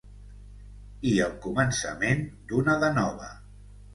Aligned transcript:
I 1.09 1.11
el 1.25 1.35
començament 1.43 2.25
d'una 2.53 2.79
de 2.87 2.89
nova. 2.97 3.31